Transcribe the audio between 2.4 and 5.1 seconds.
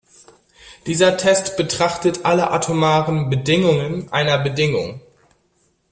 atomaren Bedingungen einer Bedingung.